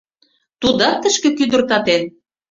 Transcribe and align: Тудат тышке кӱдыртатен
Тудат 0.61 0.97
тышке 1.03 1.29
кӱдыртатен 1.37 2.03